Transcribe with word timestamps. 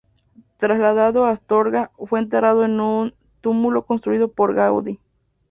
Trasladado 0.57 1.25
a 1.25 1.29
Astorga, 1.29 1.91
fue 1.95 2.17
enterrado 2.19 2.65
en 2.65 2.79
un 2.79 3.13
túmulo 3.41 3.85
construido 3.85 4.31
por 4.31 4.55
Gaudí. 4.55 4.99